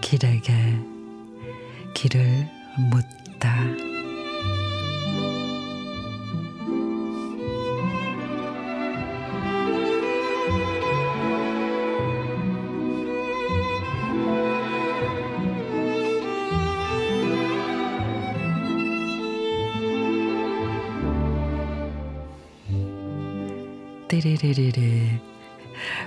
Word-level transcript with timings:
길에게 0.00 0.52
길을 1.94 2.46
묻다. 2.90 3.93
띠리리리리. 24.20 25.18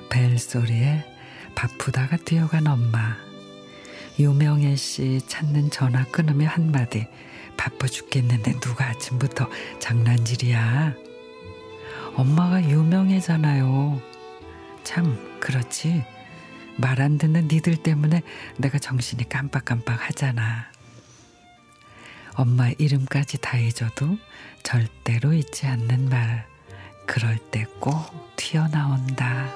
벨소리에 0.10 1.04
바쁘다가 1.56 2.16
뛰어간 2.18 2.68
엄마. 2.68 3.18
유명애 4.18 4.76
씨 4.78 5.20
찾는 5.28 5.72
전화 5.72 6.06
끊으며 6.06 6.48
한마디. 6.48 7.06
바빠 7.58 7.88
죽겠는데 7.88 8.60
누가 8.60 8.86
아침부터 8.88 9.50
장난질이야? 9.80 10.94
엄마가 12.16 12.64
유명해잖아요. 12.64 14.02
참 14.84 15.40
그렇지. 15.42 16.04
말 16.78 17.02
안 17.02 17.18
듣는 17.18 17.48
니들 17.52 17.78
때문에 17.78 18.22
내가 18.58 18.78
정신이 18.80 19.28
깜빡깜빡 19.28 20.08
하잖아. 20.08 20.72
엄마 22.36 22.70
이름까지 22.70 23.40
다 23.40 23.58
잊어도 23.58 24.18
절대로 24.64 25.34
잊지 25.34 25.66
않는 25.66 26.08
말 26.10 26.46
그럴 27.18 27.36
때 27.50 27.66
꼭 27.80 28.36
튀어나온다. 28.36 29.48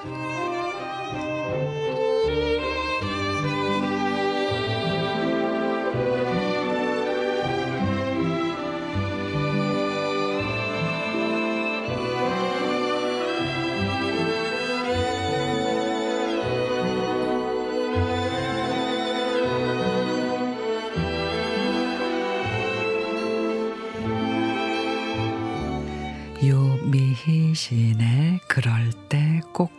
유미희 26.42 27.54
시인의 27.54 28.40
그럴 28.48 28.90
때 29.08 29.40
꼭 29.52 29.70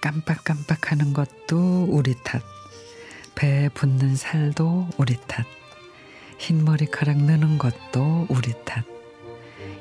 깜빡깜빡하는 0.00 1.12
것도 1.12 1.84
우리 1.90 2.14
탓, 2.22 2.42
배에 3.34 3.68
붙는 3.70 4.16
살도 4.16 4.88
우리 4.96 5.16
탓, 5.26 5.46
흰 6.38 6.64
머리카락 6.64 7.18
느는 7.18 7.58
것도 7.58 8.26
우리 8.28 8.52
탓. 8.64 8.84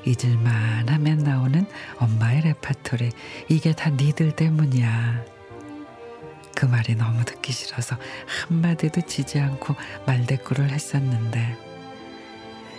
잊을만 0.05 0.87
하면 0.89 1.19
나오는 1.19 1.65
엄마의 1.97 2.41
레파토리 2.41 3.11
이게 3.49 3.73
다 3.73 3.89
니들 3.89 4.35
때문이야. 4.35 5.25
그 6.55 6.65
말이 6.65 6.95
너무 6.95 7.23
듣기 7.25 7.52
싫어서 7.52 7.97
한마디도 8.47 9.02
지지 9.02 9.39
않고 9.39 9.75
말대꾸를 10.05 10.69
했었는데 10.71 11.68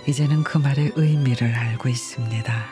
이제는 0.07 0.43
그 0.43 0.59
말의 0.59 0.93
의미를 0.97 1.55
알고 1.55 1.89
있습니다. 1.89 2.65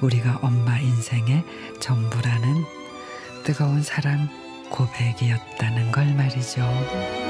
우리가 0.00 0.40
엄마 0.42 0.78
인생의 0.78 1.44
전부라는 1.80 2.64
뜨거운 3.44 3.82
사랑 3.82 4.28
고백이었다는 4.70 5.92
걸 5.92 6.14
말이죠. 6.14 7.23